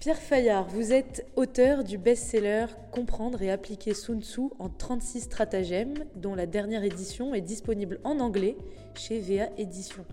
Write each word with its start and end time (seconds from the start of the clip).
Pierre 0.00 0.16
Fayard, 0.16 0.66
vous 0.66 0.94
êtes 0.94 1.26
auteur 1.36 1.84
du 1.84 1.98
best-seller 1.98 2.64
Comprendre 2.90 3.42
et 3.42 3.50
appliquer 3.50 3.92
Sun 3.92 4.22
Tzu 4.22 4.48
en 4.58 4.70
36 4.70 5.20
stratagèmes, 5.20 5.92
dont 6.16 6.34
la 6.34 6.46
dernière 6.46 6.84
édition 6.84 7.34
est 7.34 7.42
disponible 7.42 8.00
en 8.02 8.18
anglais 8.18 8.56
chez 8.94 9.20
VA 9.20 9.50
Éditions. 9.58 10.06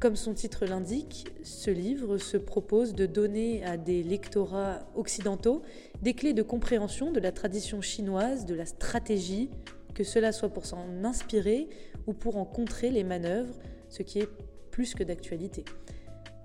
Comme 0.00 0.16
son 0.16 0.34
titre 0.34 0.66
l'indique, 0.66 1.28
ce 1.44 1.70
livre 1.70 2.18
se 2.18 2.38
propose 2.38 2.92
de 2.92 3.06
donner 3.06 3.64
à 3.64 3.76
des 3.76 4.02
lectorats 4.02 4.80
occidentaux 4.96 5.62
des 6.02 6.14
clés 6.14 6.32
de 6.32 6.42
compréhension 6.42 7.12
de 7.12 7.20
la 7.20 7.30
tradition 7.30 7.80
chinoise, 7.80 8.46
de 8.46 8.56
la 8.56 8.66
stratégie, 8.66 9.48
que 9.94 10.02
cela 10.02 10.32
soit 10.32 10.48
pour 10.48 10.66
s'en 10.66 11.04
inspirer 11.04 11.68
ou 12.08 12.14
pour 12.14 12.36
en 12.36 12.44
contrer 12.44 12.90
les 12.90 13.04
manœuvres, 13.04 13.54
ce 13.90 14.02
qui 14.02 14.18
est 14.18 14.28
plus 14.72 14.94
que 14.94 15.04
d'actualité. 15.04 15.64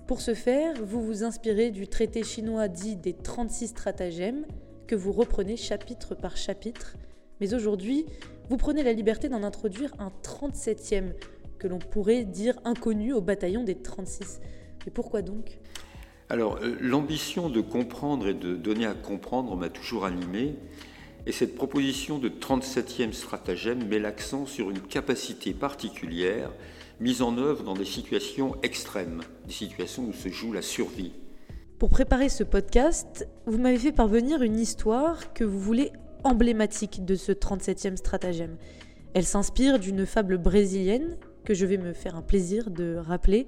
Pour 0.07 0.21
ce 0.21 0.35
faire, 0.35 0.75
vous 0.83 1.01
vous 1.01 1.23
inspirez 1.23 1.71
du 1.71 1.87
traité 1.87 2.23
chinois 2.23 2.67
dit 2.67 2.95
des 2.95 3.13
36 3.13 3.69
stratagèmes 3.69 4.45
que 4.85 4.95
vous 4.95 5.11
reprenez 5.11 5.57
chapitre 5.57 6.13
par 6.13 6.37
chapitre. 6.37 6.95
Mais 7.41 7.55
aujourd'hui, 7.55 8.05
vous 8.51 8.57
prenez 8.57 8.83
la 8.83 8.93
liberté 8.93 9.29
d'en 9.29 9.41
introduire 9.41 9.91
un 9.97 10.11
37e 10.21 11.13
que 11.57 11.67
l'on 11.67 11.79
pourrait 11.79 12.23
dire 12.23 12.53
inconnu 12.65 13.13
au 13.13 13.21
bataillon 13.21 13.63
des 13.63 13.73
36. 13.73 14.41
Mais 14.85 14.91
pourquoi 14.91 15.23
donc? 15.23 15.57
Alors, 16.29 16.57
euh, 16.57 16.77
l'ambition 16.81 17.49
de 17.49 17.61
comprendre 17.61 18.27
et 18.27 18.35
de 18.35 18.55
donner 18.55 18.85
à 18.85 18.93
comprendre 18.93 19.55
m'a 19.55 19.69
toujours 19.69 20.05
animé. 20.05 20.53
Et 21.25 21.31
cette 21.31 21.55
proposition 21.55 22.19
de 22.19 22.29
37e 22.29 23.11
stratagème 23.11 23.87
met 23.87 23.97
l'accent 23.97 24.45
sur 24.45 24.69
une 24.69 24.81
capacité 24.81 25.55
particulière 25.55 26.51
mise 26.99 27.21
en 27.21 27.37
œuvre 27.37 27.63
dans 27.63 27.73
des 27.73 27.85
situations 27.85 28.55
extrêmes, 28.63 29.21
des 29.45 29.53
situations 29.53 30.05
où 30.05 30.13
se 30.13 30.29
joue 30.29 30.53
la 30.53 30.61
survie. 30.61 31.11
Pour 31.79 31.89
préparer 31.89 32.29
ce 32.29 32.43
podcast, 32.43 33.27
vous 33.45 33.57
m'avez 33.57 33.77
fait 33.77 33.91
parvenir 33.91 34.41
une 34.41 34.57
histoire 34.57 35.33
que 35.33 35.43
vous 35.43 35.59
voulez 35.59 35.91
emblématique 36.23 37.05
de 37.05 37.15
ce 37.15 37.31
37e 37.31 37.97
stratagème. 37.97 38.57
Elle 39.13 39.25
s'inspire 39.25 39.79
d'une 39.79 40.05
fable 40.05 40.37
brésilienne 40.37 41.17
que 41.43 41.53
je 41.53 41.65
vais 41.65 41.77
me 41.77 41.93
faire 41.93 42.15
un 42.15 42.21
plaisir 42.21 42.71
de 42.71 42.95
rappeler 42.95 43.47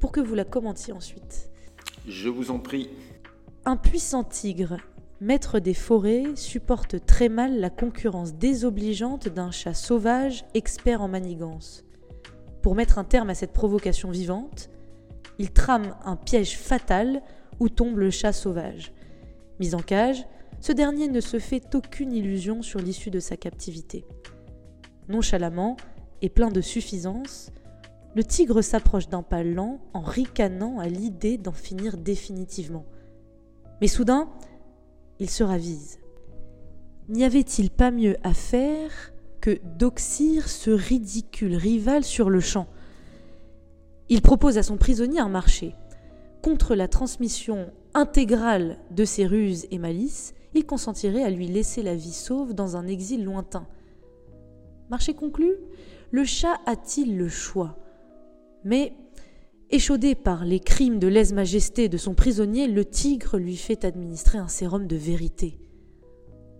pour 0.00 0.12
que 0.12 0.20
vous 0.20 0.34
la 0.34 0.44
commentiez 0.44 0.92
ensuite. 0.92 1.50
Je 2.06 2.28
vous 2.28 2.50
en 2.50 2.58
prie. 2.58 2.90
Un 3.64 3.76
puissant 3.76 4.24
tigre, 4.24 4.76
maître 5.20 5.58
des 5.58 5.74
forêts, 5.74 6.24
supporte 6.34 7.04
très 7.06 7.28
mal 7.28 7.58
la 7.60 7.70
concurrence 7.70 8.34
désobligeante 8.34 9.28
d'un 9.28 9.50
chat 9.50 9.74
sauvage 9.74 10.44
expert 10.54 11.00
en 11.00 11.08
manigance. 11.08 11.84
Pour 12.62 12.74
mettre 12.74 12.98
un 12.98 13.04
terme 13.04 13.30
à 13.30 13.34
cette 13.34 13.52
provocation 13.52 14.10
vivante, 14.10 14.70
il 15.38 15.50
trame 15.50 15.94
un 16.04 16.16
piège 16.16 16.56
fatal 16.56 17.22
où 17.60 17.68
tombe 17.68 17.98
le 17.98 18.10
chat 18.10 18.32
sauvage. 18.32 18.92
Mis 19.60 19.74
en 19.74 19.80
cage, 19.80 20.24
ce 20.60 20.72
dernier 20.72 21.08
ne 21.08 21.20
se 21.20 21.38
fait 21.38 21.74
aucune 21.74 22.12
illusion 22.12 22.62
sur 22.62 22.80
l'issue 22.80 23.10
de 23.10 23.20
sa 23.20 23.36
captivité. 23.36 24.04
Nonchalamment 25.08 25.76
et 26.20 26.28
plein 26.28 26.50
de 26.50 26.60
suffisance, 26.60 27.52
le 28.16 28.24
tigre 28.24 28.62
s'approche 28.62 29.08
d'un 29.08 29.22
pas 29.22 29.44
lent 29.44 29.78
en 29.94 30.00
ricanant 30.00 30.80
à 30.80 30.88
l'idée 30.88 31.38
d'en 31.38 31.52
finir 31.52 31.96
définitivement. 31.96 32.84
Mais 33.80 33.86
soudain, 33.86 34.28
il 35.20 35.30
se 35.30 35.44
ravise. 35.44 36.00
N'y 37.08 37.24
avait-il 37.24 37.70
pas 37.70 37.90
mieux 37.90 38.16
à 38.22 38.34
faire 38.34 39.12
que 39.48 39.60
d'oxyre 39.78 40.46
ce 40.46 40.70
ridicule 40.70 41.56
rival 41.56 42.04
sur 42.04 42.28
le 42.28 42.40
champ. 42.40 42.66
Il 44.10 44.20
propose 44.20 44.58
à 44.58 44.62
son 44.62 44.76
prisonnier 44.76 45.20
un 45.20 45.30
marché. 45.30 45.74
Contre 46.42 46.74
la 46.74 46.86
transmission 46.86 47.72
intégrale 47.94 48.78
de 48.90 49.06
ses 49.06 49.24
ruses 49.24 49.66
et 49.70 49.78
malices, 49.78 50.34
il 50.54 50.66
consentirait 50.66 51.22
à 51.22 51.30
lui 51.30 51.46
laisser 51.46 51.82
la 51.82 51.94
vie 51.94 52.12
sauve 52.12 52.52
dans 52.52 52.76
un 52.76 52.86
exil 52.86 53.24
lointain. 53.24 53.66
Marché 54.90 55.14
conclu, 55.14 55.54
le 56.10 56.24
chat 56.24 56.58
a-t-il 56.66 57.16
le 57.16 57.30
choix? 57.30 57.78
Mais, 58.64 58.92
échaudé 59.70 60.14
par 60.14 60.44
les 60.44 60.60
crimes 60.60 60.98
de 60.98 61.08
lèse-majesté 61.08 61.88
de 61.88 61.96
son 61.96 62.14
prisonnier, 62.14 62.66
le 62.66 62.84
tigre 62.84 63.38
lui 63.38 63.56
fait 63.56 63.86
administrer 63.86 64.36
un 64.36 64.48
sérum 64.48 64.86
de 64.86 64.96
vérité. 64.96 65.58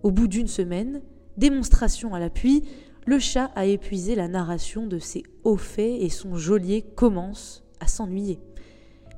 Au 0.01 0.09
bout 0.09 0.27
d'une 0.27 0.47
semaine, 0.47 1.03
Démonstration 1.39 2.13
à 2.13 2.19
l'appui, 2.19 2.65
le 3.05 3.17
chat 3.17 3.49
a 3.55 3.65
épuisé 3.65 4.13
la 4.13 4.27
narration 4.27 4.87
de 4.87 4.99
ses 4.99 5.23
hauts 5.45 5.55
faits 5.55 6.01
et 6.01 6.09
son 6.09 6.35
geôlier 6.35 6.81
commence 6.81 7.63
à 7.79 7.87
s'ennuyer. 7.87 8.41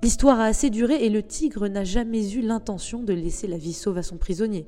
L'histoire 0.03 0.39
a 0.39 0.45
assez 0.45 0.69
duré 0.69 1.03
et 1.03 1.09
le 1.09 1.23
tigre 1.23 1.67
n'a 1.67 1.83
jamais 1.83 2.31
eu 2.33 2.41
l'intention 2.41 3.01
de 3.01 3.11
laisser 3.11 3.47
la 3.47 3.57
vie 3.57 3.73
sauve 3.73 3.97
à 3.97 4.03
son 4.03 4.17
prisonnier. 4.17 4.67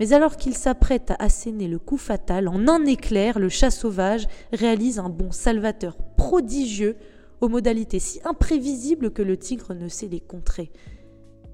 Mais 0.00 0.14
alors 0.14 0.38
qu'il 0.38 0.54
s'apprête 0.54 1.10
à 1.10 1.16
asséner 1.18 1.68
le 1.68 1.78
coup 1.78 1.98
fatal, 1.98 2.48
en 2.48 2.66
un 2.66 2.86
éclair, 2.86 3.38
le 3.38 3.50
chat 3.50 3.70
sauvage 3.70 4.26
réalise 4.54 4.98
un 4.98 5.10
bond 5.10 5.32
salvateur 5.32 5.98
prodigieux 6.16 6.96
aux 7.42 7.48
modalités 7.50 7.98
si 7.98 8.20
imprévisibles 8.24 9.10
que 9.10 9.20
le 9.20 9.36
tigre 9.36 9.74
ne 9.74 9.88
sait 9.88 10.08
les 10.08 10.20
contrer. 10.20 10.72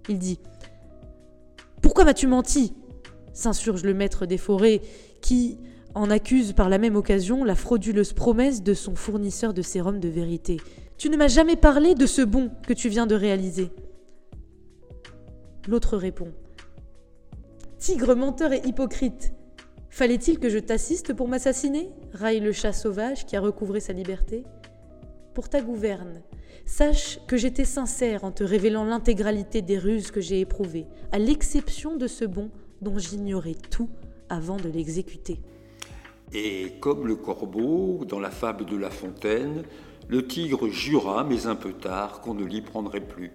Il 0.08 0.20
dit 0.20 0.38
Pourquoi 1.82 2.04
m'as-tu 2.04 2.28
menti? 2.28 2.74
S'insurge 3.38 3.84
le 3.84 3.94
maître 3.94 4.26
des 4.26 4.36
forêts, 4.36 4.80
qui 5.20 5.58
en 5.94 6.10
accuse 6.10 6.52
par 6.52 6.68
la 6.68 6.78
même 6.78 6.96
occasion 6.96 7.44
la 7.44 7.54
frauduleuse 7.54 8.12
promesse 8.12 8.62
de 8.62 8.74
son 8.74 8.96
fournisseur 8.96 9.54
de 9.54 9.62
sérum 9.62 10.00
de 10.00 10.08
vérité. 10.08 10.58
Tu 10.96 11.08
ne 11.08 11.16
m'as 11.16 11.28
jamais 11.28 11.54
parlé 11.54 11.94
de 11.94 12.06
ce 12.06 12.22
bon 12.22 12.50
que 12.66 12.72
tu 12.72 12.88
viens 12.88 13.06
de 13.06 13.14
réaliser. 13.14 13.70
L'autre 15.68 15.96
répond. 15.96 16.32
Tigre 17.78 18.16
menteur 18.16 18.52
et 18.52 18.62
hypocrite. 18.64 19.32
Fallait-il 19.88 20.40
que 20.40 20.48
je 20.48 20.58
t'assiste 20.58 21.14
pour 21.14 21.28
m'assassiner? 21.28 21.90
Raille 22.12 22.40
le 22.40 22.52
chat 22.52 22.72
sauvage 22.72 23.24
qui 23.24 23.36
a 23.36 23.40
recouvré 23.40 23.78
sa 23.78 23.92
liberté. 23.92 24.44
Pour 25.34 25.48
ta 25.48 25.60
gouverne, 25.60 26.22
sache 26.66 27.20
que 27.28 27.36
j'étais 27.36 27.64
sincère 27.64 28.24
en 28.24 28.32
te 28.32 28.42
révélant 28.42 28.84
l'intégralité 28.84 29.62
des 29.62 29.78
ruses 29.78 30.10
que 30.10 30.20
j'ai 30.20 30.40
éprouvées, 30.40 30.86
à 31.12 31.20
l'exception 31.20 31.96
de 31.96 32.08
ce 32.08 32.24
bon 32.24 32.50
dont 32.82 32.98
j'ignorais 32.98 33.56
tout 33.70 33.88
avant 34.28 34.56
de 34.56 34.68
l'exécuter. 34.68 35.40
Et 36.32 36.74
comme 36.80 37.06
le 37.06 37.16
corbeau, 37.16 38.04
dans 38.06 38.20
la 38.20 38.30
fable 38.30 38.66
de 38.66 38.76
La 38.76 38.90
Fontaine, 38.90 39.62
le 40.08 40.26
tigre 40.26 40.68
jura, 40.68 41.24
mais 41.24 41.46
un 41.46 41.54
peu 41.54 41.72
tard, 41.72 42.20
qu'on 42.20 42.34
ne 42.34 42.44
l'y 42.44 42.60
prendrait 42.60 43.00
plus. 43.00 43.32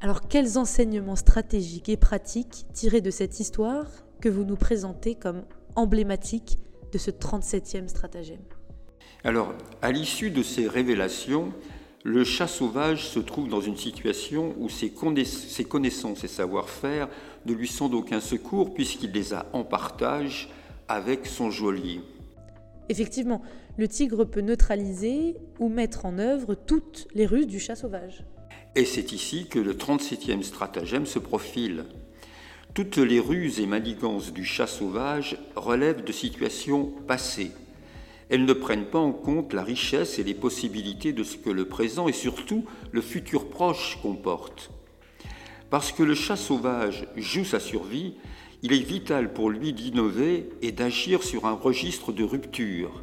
Alors 0.00 0.28
quels 0.28 0.58
enseignements 0.58 1.16
stratégiques 1.16 1.88
et 1.88 1.96
pratiques 1.96 2.66
tirés 2.72 3.00
de 3.00 3.10
cette 3.10 3.38
histoire 3.40 3.86
que 4.20 4.28
vous 4.28 4.44
nous 4.44 4.56
présentez 4.56 5.14
comme 5.14 5.42
emblématiques 5.76 6.58
de 6.92 6.98
ce 6.98 7.10
37e 7.10 7.88
stratagème? 7.88 8.40
Alors, 9.24 9.52
à 9.82 9.92
l'issue 9.92 10.30
de 10.30 10.42
ces 10.42 10.66
révélations, 10.66 11.52
le 12.02 12.24
chat 12.24 12.46
sauvage 12.46 13.06
se 13.06 13.18
trouve 13.18 13.48
dans 13.48 13.60
une 13.60 13.76
situation 13.76 14.54
où 14.58 14.70
ses, 14.70 14.90
connaissances 14.90 16.24
et 16.24 16.28
savoir-faire 16.28 17.08
ne 17.44 17.52
lui 17.52 17.68
sont 17.68 17.88
d'aucun 17.88 18.20
secours 18.20 18.72
puisqu'il 18.72 19.12
les 19.12 19.34
a 19.34 19.46
en 19.52 19.64
partage 19.64 20.48
avec 20.88 21.26
son 21.26 21.50
geôlier. 21.50 22.00
Effectivement, 22.88 23.42
le 23.76 23.86
tigre 23.86 24.24
peut 24.24 24.40
neutraliser 24.40 25.36
ou 25.58 25.68
mettre 25.68 26.06
en 26.06 26.18
œuvre 26.18 26.54
toutes 26.54 27.06
les 27.14 27.26
ruses 27.26 27.46
du 27.46 27.60
chat 27.60 27.76
sauvage. 27.76 28.24
Et 28.74 28.84
c'est 28.84 29.12
ici 29.12 29.46
que 29.48 29.58
le 29.58 29.74
37e 29.74 30.42
stratagème 30.42 31.06
se 31.06 31.18
profile. 31.18 31.84
Toutes 32.72 32.96
les 32.96 33.20
ruses 33.20 33.60
et 33.60 33.66
manigances 33.66 34.32
du 34.32 34.44
chat 34.44 34.66
sauvage 34.66 35.36
relèvent 35.54 36.04
de 36.04 36.12
situations 36.12 36.92
passées 37.06 37.52
elles 38.30 38.44
ne 38.44 38.52
prennent 38.52 38.86
pas 38.86 38.98
en 38.98 39.12
compte 39.12 39.52
la 39.52 39.64
richesse 39.64 40.20
et 40.20 40.24
les 40.24 40.34
possibilités 40.34 41.12
de 41.12 41.24
ce 41.24 41.36
que 41.36 41.50
le 41.50 41.66
présent 41.66 42.06
et 42.06 42.12
surtout 42.12 42.64
le 42.92 43.00
futur 43.00 43.48
proche 43.48 43.98
comporte. 44.00 44.70
Parce 45.68 45.90
que 45.90 46.04
le 46.04 46.14
chat 46.14 46.36
sauvage 46.36 47.08
joue 47.16 47.44
sa 47.44 47.58
survie, 47.58 48.14
il 48.62 48.72
est 48.72 48.84
vital 48.84 49.32
pour 49.32 49.50
lui 49.50 49.72
d'innover 49.72 50.48
et 50.62 50.70
d'agir 50.70 51.24
sur 51.24 51.46
un 51.46 51.54
registre 51.54 52.12
de 52.12 52.22
rupture, 52.22 53.02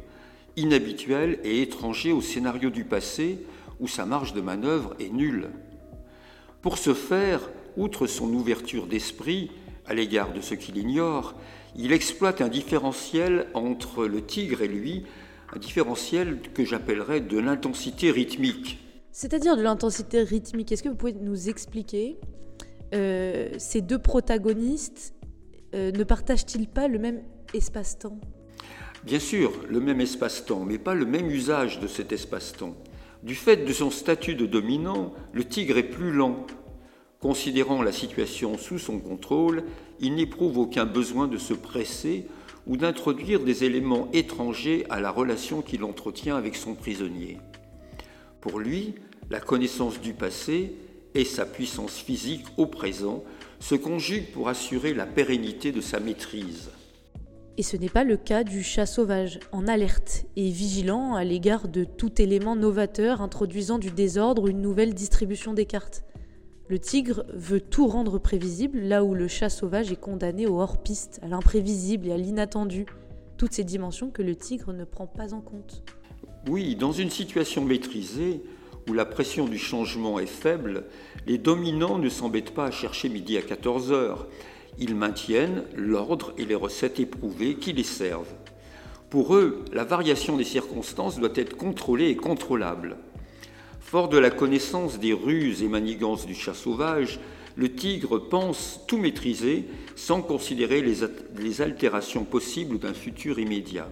inhabituel 0.56 1.40
et 1.44 1.60
étranger 1.60 2.10
au 2.10 2.22
scénario 2.22 2.70
du 2.70 2.84
passé 2.84 3.38
où 3.80 3.86
sa 3.86 4.06
marge 4.06 4.32
de 4.32 4.40
manœuvre 4.40 4.94
est 4.98 5.10
nulle. 5.10 5.50
Pour 6.62 6.78
ce 6.78 6.94
faire, 6.94 7.40
outre 7.76 8.06
son 8.06 8.32
ouverture 8.32 8.86
d'esprit 8.86 9.50
à 9.86 9.94
l'égard 9.94 10.32
de 10.32 10.40
ce 10.40 10.54
qu'il 10.54 10.78
ignore, 10.78 11.34
il 11.76 11.92
exploite 11.92 12.40
un 12.40 12.48
différentiel 12.48 13.46
entre 13.54 14.06
le 14.06 14.22
tigre 14.22 14.62
et 14.62 14.68
lui, 14.68 15.04
un 15.54 15.58
différentiel 15.58 16.40
que 16.54 16.64
j'appellerais 16.64 17.20
de 17.20 17.38
l'intensité 17.38 18.10
rythmique. 18.10 18.78
C'est-à-dire 19.12 19.56
de 19.56 19.62
l'intensité 19.62 20.22
rythmique. 20.22 20.72
Est-ce 20.72 20.82
que 20.82 20.88
vous 20.88 20.94
pouvez 20.94 21.14
nous 21.14 21.48
expliquer 21.48 22.18
euh, 22.94 23.48
ces 23.58 23.80
deux 23.80 23.98
protagonistes 23.98 25.14
euh, 25.74 25.90
ne 25.92 26.04
partagent-ils 26.04 26.68
pas 26.68 26.88
le 26.88 26.98
même 26.98 27.22
espace-temps? 27.54 28.18
Bien 29.04 29.18
sûr, 29.18 29.52
le 29.68 29.80
même 29.80 30.00
espace-temps, 30.00 30.64
mais 30.64 30.78
pas 30.78 30.94
le 30.94 31.06
même 31.06 31.30
usage 31.30 31.80
de 31.80 31.86
cet 31.86 32.12
espace-temps. 32.12 32.74
Du 33.22 33.34
fait 33.34 33.64
de 33.64 33.72
son 33.72 33.90
statut 33.90 34.34
de 34.34 34.46
dominant, 34.46 35.12
le 35.32 35.44
tigre 35.44 35.76
est 35.78 35.90
plus 35.90 36.12
lent, 36.12 36.46
Considérant 37.20 37.82
la 37.82 37.90
situation 37.90 38.56
sous 38.56 38.78
son 38.78 39.00
contrôle, 39.00 39.64
il 39.98 40.14
n'éprouve 40.14 40.58
aucun 40.58 40.86
besoin 40.86 41.26
de 41.26 41.36
se 41.36 41.52
presser 41.52 42.26
ou 42.68 42.76
d'introduire 42.76 43.40
des 43.40 43.64
éléments 43.64 44.08
étrangers 44.12 44.86
à 44.90 45.00
la 45.00 45.10
relation 45.10 45.62
qu'il 45.62 45.84
entretient 45.84 46.36
avec 46.36 46.54
son 46.54 46.74
prisonnier. 46.74 47.38
Pour 48.40 48.58
lui, 48.60 48.94
la 49.30 49.40
connaissance 49.40 50.00
du 50.00 50.12
passé 50.12 50.74
et 51.14 51.24
sa 51.24 51.46
puissance 51.46 51.96
physique 51.96 52.44
au 52.56 52.66
présent 52.66 53.24
se 53.58 53.74
conjuguent 53.74 54.30
pour 54.32 54.48
assurer 54.48 54.94
la 54.94 55.06
pérennité 55.06 55.72
de 55.72 55.80
sa 55.80 55.98
maîtrise. 55.98 56.70
Et 57.56 57.62
ce 57.64 57.76
n'est 57.76 57.88
pas 57.88 58.04
le 58.04 58.16
cas 58.16 58.44
du 58.44 58.62
chat 58.62 58.86
sauvage, 58.86 59.40
en 59.50 59.66
alerte 59.66 60.26
et 60.36 60.48
vigilant 60.48 61.16
à 61.16 61.24
l'égard 61.24 61.66
de 61.66 61.82
tout 61.82 62.22
élément 62.22 62.54
novateur 62.54 63.20
introduisant 63.20 63.78
du 63.78 63.90
désordre 63.90 64.44
ou 64.44 64.48
une 64.48 64.62
nouvelle 64.62 64.94
distribution 64.94 65.54
des 65.54 65.66
cartes. 65.66 66.04
Le 66.68 66.78
tigre 66.78 67.24
veut 67.32 67.62
tout 67.62 67.86
rendre 67.86 68.18
prévisible, 68.18 68.80
là 68.80 69.02
où 69.02 69.14
le 69.14 69.26
chat 69.26 69.48
sauvage 69.48 69.90
est 69.90 69.96
condamné 69.96 70.46
au 70.46 70.60
hors-piste, 70.60 71.18
à 71.22 71.28
l'imprévisible 71.28 72.08
et 72.08 72.12
à 72.12 72.18
l'inattendu, 72.18 72.84
toutes 73.38 73.54
ces 73.54 73.64
dimensions 73.64 74.10
que 74.10 74.20
le 74.20 74.36
tigre 74.36 74.74
ne 74.74 74.84
prend 74.84 75.06
pas 75.06 75.32
en 75.32 75.40
compte. 75.40 75.82
Oui, 76.46 76.76
dans 76.76 76.92
une 76.92 77.08
situation 77.08 77.64
maîtrisée, 77.64 78.42
où 78.86 78.92
la 78.92 79.06
pression 79.06 79.46
du 79.46 79.56
changement 79.56 80.18
est 80.18 80.26
faible, 80.26 80.84
les 81.26 81.38
dominants 81.38 81.98
ne 81.98 82.10
s'embêtent 82.10 82.52
pas 82.52 82.66
à 82.66 82.70
chercher 82.70 83.08
midi 83.08 83.38
à 83.38 83.42
14 83.42 83.90
heures. 83.90 84.26
Ils 84.78 84.94
maintiennent 84.94 85.64
l'ordre 85.74 86.34
et 86.36 86.44
les 86.44 86.54
recettes 86.54 87.00
éprouvées 87.00 87.54
qui 87.54 87.72
les 87.72 87.82
servent. 87.82 88.34
Pour 89.08 89.34
eux, 89.34 89.64
la 89.72 89.84
variation 89.84 90.36
des 90.36 90.44
circonstances 90.44 91.18
doit 91.18 91.32
être 91.34 91.56
contrôlée 91.56 92.08
et 92.08 92.16
contrôlable. 92.16 92.98
Fort 93.90 94.10
de 94.10 94.18
la 94.18 94.28
connaissance 94.28 94.98
des 94.98 95.14
ruses 95.14 95.62
et 95.62 95.66
manigances 95.66 96.26
du 96.26 96.34
chat 96.34 96.52
sauvage, 96.52 97.18
le 97.56 97.72
tigre 97.72 98.18
pense 98.18 98.80
tout 98.86 98.98
maîtriser 98.98 99.64
sans 99.96 100.20
considérer 100.20 100.82
les, 100.82 101.62
altérations 101.62 102.24
possibles 102.24 102.78
d'un 102.78 102.92
futur 102.92 103.38
immédiat. 103.38 103.88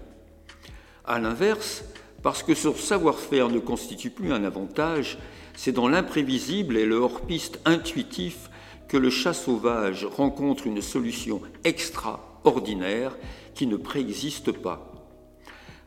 A 1.07 1.19
l'inverse, 1.19 1.83
parce 2.23 2.43
que 2.43 2.55
son 2.55 2.75
savoir-faire 2.75 3.49
ne 3.49 3.59
constitue 3.59 4.11
plus 4.11 4.35
un 4.35 4.45
avantage, 4.45 5.17
c'est 5.55 5.73
dans 5.73 5.89
l'imprévisible 5.89 6.77
et 6.77 6.85
le 6.85 6.97
hors-piste 6.97 7.59
intuitif 7.65 8.51
que 8.89 8.99
le 8.99 9.09
chat 9.09 9.33
sauvage 9.33 10.05
rencontre 10.05 10.67
une 10.67 10.83
solution 10.83 11.41
extraordinaire 11.65 13.17
qui 13.55 13.67
ne 13.67 13.79
préexiste 13.79 14.53
pas. 14.53 14.93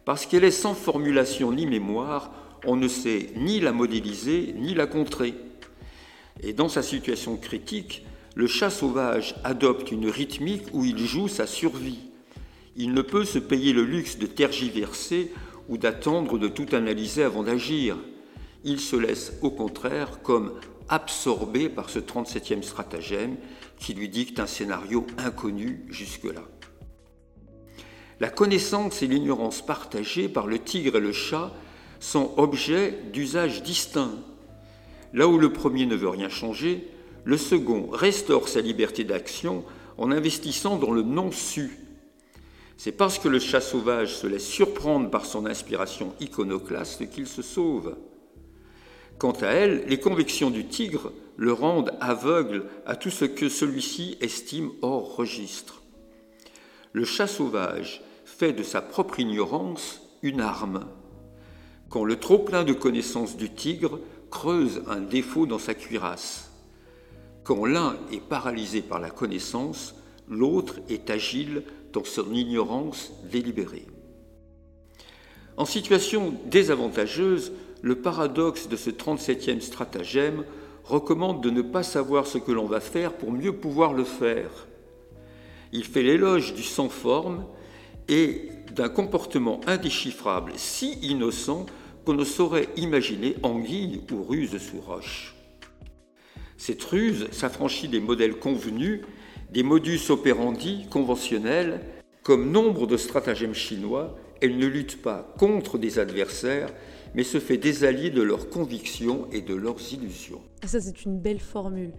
Parce 0.03 0.25
qu'elle 0.25 0.45
est 0.45 0.49
sans 0.49 0.73
formulation 0.73 1.51
ni 1.51 1.67
mémoire, 1.67 2.31
on 2.65 2.75
ne 2.75 2.87
sait 2.87 3.29
ni 3.35 3.59
la 3.59 3.71
modéliser 3.71 4.53
ni 4.57 4.73
la 4.73 4.87
contrer. 4.87 5.33
Et 6.41 6.53
dans 6.53 6.69
sa 6.69 6.81
situation 6.81 7.37
critique, 7.37 8.05
le 8.35 8.47
chat 8.47 8.69
sauvage 8.69 9.35
adopte 9.43 9.91
une 9.91 10.09
rythmique 10.09 10.67
où 10.73 10.85
il 10.85 10.97
joue 10.97 11.27
sa 11.27 11.47
survie. 11.47 11.99
Il 12.75 12.93
ne 12.93 13.01
peut 13.01 13.25
se 13.25 13.39
payer 13.39 13.73
le 13.73 13.83
luxe 13.83 14.17
de 14.17 14.25
tergiverser 14.25 15.33
ou 15.67 15.77
d'attendre 15.77 16.37
de 16.37 16.47
tout 16.47 16.67
analyser 16.71 17.23
avant 17.23 17.43
d'agir. 17.43 17.97
Il 18.63 18.79
se 18.79 18.95
laisse 18.95 19.33
au 19.41 19.51
contraire 19.51 20.21
comme 20.21 20.53
absorbé 20.87 21.69
par 21.69 21.89
ce 21.89 21.99
37e 21.99 22.63
stratagème 22.63 23.37
qui 23.77 23.93
lui 23.93 24.09
dicte 24.09 24.39
un 24.39 24.47
scénario 24.47 25.05
inconnu 25.17 25.85
jusque-là. 25.89 26.41
La 28.19 28.29
connaissance 28.29 29.01
et 29.01 29.07
l'ignorance 29.07 29.65
partagées 29.65 30.27
par 30.27 30.47
le 30.47 30.59
tigre 30.59 30.97
et 30.97 31.01
le 31.01 31.13
chat 31.13 31.53
sont 31.99 32.33
objets 32.37 32.97
d'usage 33.11 33.63
distinct. 33.63 34.15
Là 35.13 35.27
où 35.27 35.37
le 35.37 35.51
premier 35.51 35.85
ne 35.85 35.95
veut 35.95 36.09
rien 36.09 36.29
changer, 36.29 36.87
le 37.23 37.37
second 37.37 37.89
restaure 37.91 38.47
sa 38.47 38.61
liberté 38.61 39.03
d'action 39.03 39.63
en 39.97 40.11
investissant 40.11 40.77
dans 40.77 40.91
le 40.91 41.01
non-su. 41.01 41.79
C'est 42.77 42.93
parce 42.93 43.19
que 43.19 43.27
le 43.27 43.39
chat 43.39 43.59
sauvage 43.59 44.15
se 44.15 44.27
laisse 44.27 44.47
surprendre 44.47 45.09
par 45.09 45.25
son 45.25 45.45
inspiration 45.45 46.13
iconoclaste 46.21 47.09
qu'il 47.09 47.27
se 47.27 47.41
sauve. 47.41 47.97
Quant 49.17 49.33
à 49.41 49.47
elle, 49.47 49.83
les 49.87 49.99
convictions 49.99 50.49
du 50.49 50.65
tigre 50.65 51.11
le 51.35 51.51
rendent 51.51 51.91
aveugle 51.99 52.65
à 52.85 52.95
tout 52.95 53.09
ce 53.09 53.25
que 53.25 53.49
celui-ci 53.49 54.17
estime 54.21 54.71
hors 54.81 55.17
registre. 55.17 55.81
Le 56.93 57.03
chat 57.03 57.27
sauvage 57.27 58.01
fait 58.23 58.53
de 58.53 58.63
sa 58.63 58.81
propre 58.81 59.19
ignorance 59.19 60.01
une 60.21 60.39
arme 60.39 60.85
quand 61.89 62.03
le 62.03 62.17
trop-plein 62.17 62.63
de 62.63 62.73
connaissances 62.73 63.35
du 63.35 63.49
tigre 63.49 63.99
creuse 64.29 64.83
un 64.87 65.01
défaut 65.01 65.45
dans 65.45 65.59
sa 65.59 65.73
cuirasse. 65.73 66.51
Quand 67.43 67.65
l'un 67.65 67.97
est 68.11 68.21
paralysé 68.21 68.81
par 68.81 68.99
la 68.99 69.09
connaissance, 69.09 69.95
l'autre 70.29 70.75
est 70.87 71.09
agile 71.09 71.63
dans 71.91 72.03
son 72.03 72.31
ignorance 72.33 73.11
délibérée. 73.31 73.87
En 75.57 75.65
situation 75.65 76.33
désavantageuse, 76.45 77.51
le 77.81 77.95
paradoxe 77.95 78.67
de 78.69 78.75
ce 78.75 78.91
37e 78.91 79.61
stratagème 79.61 80.43
recommande 80.83 81.41
de 81.41 81.49
ne 81.49 81.61
pas 81.61 81.83
savoir 81.83 82.27
ce 82.27 82.37
que 82.37 82.51
l'on 82.51 82.65
va 82.65 82.79
faire 82.79 83.13
pour 83.13 83.31
mieux 83.31 83.53
pouvoir 83.53 83.93
le 83.93 84.03
faire. 84.03 84.67
Il 85.71 85.83
fait 85.83 86.03
l'éloge 86.03 86.53
du 86.53 86.63
sans-forme 86.63 87.45
et 88.07 88.49
d'un 88.75 88.89
comportement 88.89 89.59
indéchiffrable 89.67 90.53
si 90.55 90.93
innocent 91.01 91.65
qu'on 92.05 92.13
ne 92.13 92.23
saurait 92.23 92.69
imaginer 92.77 93.35
anguille 93.43 94.01
ou 94.11 94.23
ruse 94.23 94.57
sous 94.57 94.81
roche. 94.81 95.35
Cette 96.57 96.83
ruse 96.83 97.27
s'affranchit 97.31 97.87
des 97.87 97.99
modèles 97.99 98.37
convenus, 98.37 99.01
des 99.51 99.63
modus 99.63 100.09
operandi 100.09 100.87
conventionnels. 100.89 101.81
Comme 102.23 102.51
nombre 102.51 102.85
de 102.85 102.97
stratagèmes 102.97 103.53
chinois, 103.53 104.17
elle 104.41 104.57
ne 104.57 104.67
lutte 104.67 105.01
pas 105.01 105.33
contre 105.37 105.77
des 105.77 105.99
adversaires, 105.99 106.69
mais 107.15 107.23
se 107.23 107.39
fait 107.39 107.57
des 107.57 107.85
alliés 107.85 108.09
de 108.09 108.21
leurs 108.21 108.49
convictions 108.49 109.27
et 109.31 109.41
de 109.41 109.55
leurs 109.55 109.93
illusions. 109.93 110.41
Ah, 110.61 110.67
ça, 110.67 110.79
c'est 110.79 111.05
une 111.05 111.19
belle 111.19 111.39
formule. 111.39 111.91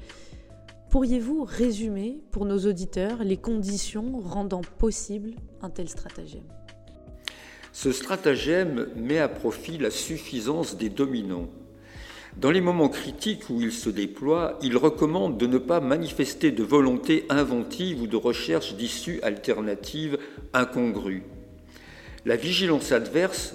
Pourriez-vous 0.91 1.45
résumer 1.45 2.19
pour 2.31 2.45
nos 2.45 2.59
auditeurs 2.67 3.23
les 3.23 3.37
conditions 3.37 4.19
rendant 4.19 4.63
possible 4.79 5.35
un 5.63 5.71
tel 5.71 5.89
stratagème? 5.89 6.45
Ce 7.73 7.93
stratagème 7.93 8.89
met 8.97 9.19
à 9.19 9.29
profit 9.29 9.79
la 9.79 9.91
suffisance 9.91 10.77
des 10.77 10.89
dominants. 10.89 11.49
Dans 12.37 12.51
les 12.51 12.61
moments 12.61 12.89
critiques 12.89 13.51
où 13.51 13.61
il 13.61 13.73
se 13.73 13.91
déploie, 13.91 14.59
il 14.63 14.77
recommande 14.77 15.39
de 15.39 15.47
ne 15.47 15.59
pas 15.59 15.81
manifester 15.81 16.53
de 16.53 16.63
volonté 16.63 17.27
inventive 17.29 18.03
ou 18.03 18.07
de 18.07 18.17
recherche 18.17 18.75
d'issues 18.75 19.21
alternatives 19.23 20.19
incongrues. 20.53 21.25
La 22.25 22.37
vigilance 22.37 22.93
adverse 22.93 23.55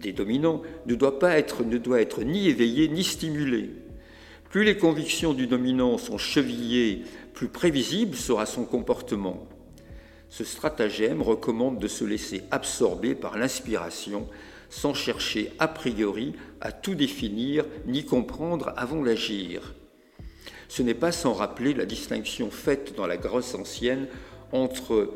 des 0.00 0.12
dominants 0.12 0.62
ne 0.86 0.94
doit, 0.94 1.18
pas 1.18 1.36
ne 1.36 1.78
doit 1.78 2.00
être 2.00 2.22
ni 2.22 2.48
éveillée 2.48 2.88
ni 2.88 3.04
stimulée. 3.04 3.70
Plus 4.50 4.64
les 4.64 4.76
convictions 4.76 5.32
du 5.32 5.46
dominant 5.46 5.96
sont 5.96 6.18
chevillées, 6.18 7.04
plus 7.32 7.48
prévisible 7.48 8.16
sera 8.16 8.44
son 8.44 8.64
comportement. 8.64 9.46
Ce 10.32 10.44
stratagème 10.44 11.20
recommande 11.20 11.78
de 11.78 11.88
se 11.88 12.04
laisser 12.04 12.44
absorber 12.50 13.14
par 13.14 13.36
l'inspiration 13.36 14.26
sans 14.70 14.94
chercher 14.94 15.52
a 15.58 15.68
priori 15.68 16.32
à 16.62 16.72
tout 16.72 16.94
définir 16.94 17.66
ni 17.84 18.06
comprendre 18.06 18.72
avant 18.78 19.02
d'agir. 19.02 19.74
Ce 20.68 20.82
n'est 20.82 20.94
pas 20.94 21.12
sans 21.12 21.34
rappeler 21.34 21.74
la 21.74 21.84
distinction 21.84 22.50
faite 22.50 22.94
dans 22.96 23.06
la 23.06 23.18
Grèce 23.18 23.54
ancienne 23.54 24.08
entre 24.52 25.12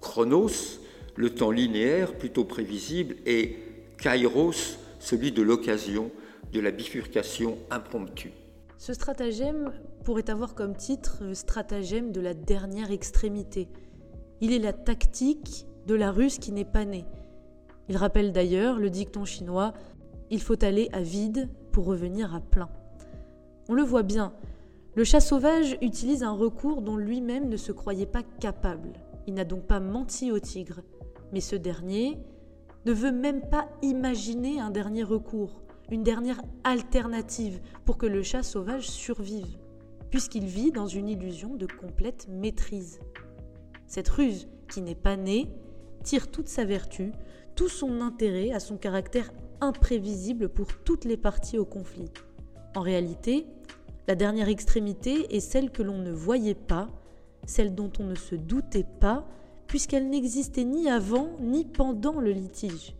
chronos, 0.00 0.80
le 1.16 1.28
temps 1.28 1.50
linéaire 1.50 2.14
plutôt 2.14 2.46
prévisible, 2.46 3.16
et 3.26 3.58
kairos, 3.98 4.78
celui 5.00 5.32
de 5.32 5.42
l'occasion, 5.42 6.10
de 6.54 6.60
la 6.60 6.70
bifurcation 6.70 7.58
impromptue. 7.70 8.32
Ce 8.78 8.94
stratagème 8.94 9.74
pourrait 10.02 10.30
avoir 10.30 10.54
comme 10.54 10.74
titre 10.74 11.18
euh, 11.20 11.34
stratagème 11.34 12.10
de 12.10 12.22
la 12.22 12.32
dernière 12.32 12.90
extrémité. 12.90 13.68
Il 14.40 14.52
est 14.52 14.58
la 14.58 14.72
tactique 14.72 15.66
de 15.86 15.94
la 15.94 16.10
ruse 16.10 16.38
qui 16.38 16.52
n'est 16.52 16.64
pas 16.64 16.84
née. 16.84 17.06
Il 17.88 17.96
rappelle 17.96 18.32
d'ailleurs 18.32 18.78
le 18.78 18.90
dicton 18.90 19.24
chinois 19.24 19.72
Il 20.30 20.40
faut 20.40 20.62
aller 20.64 20.88
à 20.92 21.00
vide 21.00 21.48
pour 21.72 21.86
revenir 21.86 22.34
à 22.34 22.40
plein. 22.40 22.68
On 23.68 23.74
le 23.74 23.82
voit 23.82 24.02
bien, 24.02 24.32
le 24.94 25.04
chat 25.04 25.20
sauvage 25.20 25.76
utilise 25.82 26.22
un 26.22 26.32
recours 26.32 26.82
dont 26.82 26.96
lui-même 26.96 27.48
ne 27.48 27.56
se 27.56 27.72
croyait 27.72 28.06
pas 28.06 28.22
capable. 28.40 28.92
Il 29.26 29.34
n'a 29.34 29.44
donc 29.44 29.64
pas 29.66 29.80
menti 29.80 30.32
au 30.32 30.38
tigre, 30.38 30.80
mais 31.32 31.40
ce 31.40 31.56
dernier 31.56 32.18
ne 32.86 32.92
veut 32.92 33.12
même 33.12 33.42
pas 33.48 33.68
imaginer 33.82 34.60
un 34.60 34.70
dernier 34.70 35.02
recours 35.02 35.62
une 35.90 36.02
dernière 36.02 36.40
alternative 36.64 37.60
pour 37.84 37.96
que 37.96 38.06
le 38.06 38.22
chat 38.22 38.42
sauvage 38.42 38.88
survive, 38.88 39.58
puisqu'il 40.10 40.46
vit 40.46 40.72
dans 40.72 40.86
une 40.86 41.08
illusion 41.08 41.54
de 41.54 41.66
complète 41.66 42.26
maîtrise. 42.28 43.00
Cette 43.86 44.08
ruse, 44.08 44.48
qui 44.68 44.80
n'est 44.80 44.94
pas 44.94 45.16
née, 45.16 45.48
tire 46.02 46.30
toute 46.30 46.48
sa 46.48 46.64
vertu, 46.64 47.12
tout 47.54 47.68
son 47.68 48.00
intérêt 48.00 48.52
à 48.52 48.60
son 48.60 48.76
caractère 48.76 49.32
imprévisible 49.60 50.48
pour 50.48 50.66
toutes 50.84 51.04
les 51.04 51.16
parties 51.16 51.58
au 51.58 51.64
conflit. 51.64 52.10
En 52.74 52.80
réalité, 52.80 53.46
La 54.08 54.14
dernière 54.14 54.48
extrémité 54.48 55.34
est 55.34 55.40
celle 55.40 55.72
que 55.72 55.82
l'on 55.82 55.98
ne 55.98 56.12
voyait 56.12 56.54
pas, 56.54 56.88
celle 57.44 57.74
dont 57.74 57.90
on 57.98 58.04
ne 58.04 58.14
se 58.14 58.36
doutait 58.36 58.86
pas, 59.00 59.26
puisqu'elle 59.66 60.08
n'existait 60.08 60.64
ni 60.64 60.88
avant 60.88 61.30
ni 61.40 61.64
pendant 61.64 62.20
le 62.20 62.30
litige. 62.30 62.94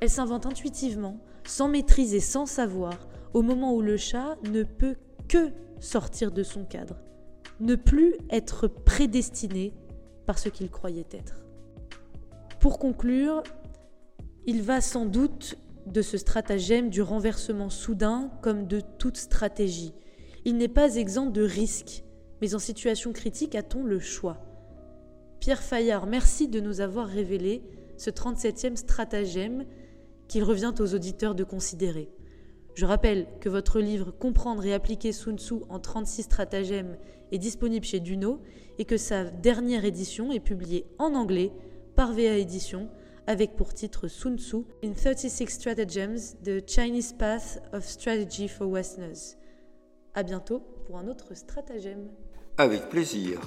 Elle 0.00 0.10
s'invente 0.10 0.46
intuitivement, 0.46 1.18
sans 1.44 1.68
maîtrise 1.68 2.14
et 2.14 2.20
sans 2.20 2.46
savoir, 2.46 3.08
au 3.34 3.42
moment 3.42 3.74
où 3.74 3.82
le 3.82 3.96
chat 3.96 4.36
ne 4.44 4.62
peut 4.62 4.94
que 5.28 5.50
sortir 5.80 6.30
de 6.30 6.44
son 6.44 6.64
cadre, 6.64 6.96
ne 7.62 7.76
plus 7.76 8.14
être 8.28 8.66
prédestiné 8.66 9.72
par 10.26 10.38
ce 10.38 10.48
qu'il 10.48 10.68
croyait 10.70 11.06
être. 11.12 11.44
Pour 12.60 12.78
conclure, 12.78 13.42
il 14.46 14.62
va 14.62 14.80
sans 14.80 15.06
doute 15.06 15.56
de 15.86 16.02
ce 16.02 16.16
stratagème 16.16 16.90
du 16.90 17.02
renversement 17.02 17.70
soudain 17.70 18.30
comme 18.42 18.66
de 18.66 18.80
toute 18.98 19.16
stratégie. 19.16 19.94
Il 20.44 20.56
n'est 20.56 20.68
pas 20.68 20.96
exempt 20.96 21.30
de 21.30 21.42
risques, 21.42 22.04
mais 22.40 22.54
en 22.54 22.58
situation 22.58 23.12
critique 23.12 23.54
a-t-on 23.54 23.84
le 23.84 24.00
choix 24.00 24.38
Pierre 25.38 25.62
Fayard, 25.62 26.06
merci 26.06 26.48
de 26.48 26.60
nous 26.60 26.80
avoir 26.80 27.06
révélé 27.06 27.62
ce 27.96 28.10
37e 28.10 28.76
stratagème 28.76 29.64
qu'il 30.28 30.42
revient 30.42 30.72
aux 30.78 30.94
auditeurs 30.94 31.34
de 31.34 31.44
considérer. 31.44 32.10
Je 32.74 32.86
rappelle 32.86 33.26
que 33.40 33.48
votre 33.48 33.80
livre 33.80 34.10
Comprendre 34.10 34.64
et 34.64 34.72
appliquer 34.72 35.12
Sun 35.12 35.38
Tzu 35.38 35.56
en 35.68 35.78
36 35.78 36.22
stratagèmes 36.22 36.96
est 37.30 37.38
disponible 37.38 37.84
chez 37.84 38.00
Duno 38.00 38.40
et 38.78 38.84
que 38.84 38.96
sa 38.96 39.24
dernière 39.24 39.84
édition 39.84 40.32
est 40.32 40.40
publiée 40.40 40.86
en 40.98 41.14
anglais 41.14 41.52
par 41.94 42.12
VA 42.12 42.38
Éditions 42.38 42.88
avec 43.26 43.56
pour 43.56 43.74
titre 43.74 44.08
Sun 44.08 44.38
Tzu 44.38 44.64
in 44.82 44.92
36 44.92 45.46
Stratagems, 45.48 46.36
The 46.44 46.68
Chinese 46.68 47.12
Path 47.12 47.62
of 47.72 47.84
Strategy 47.84 48.48
for 48.48 48.68
Westerners. 48.68 49.36
À 50.14 50.22
bientôt 50.22 50.60
pour 50.86 50.98
un 50.98 51.08
autre 51.08 51.34
stratagème. 51.34 52.08
Avec 52.58 52.88
plaisir. 52.88 53.40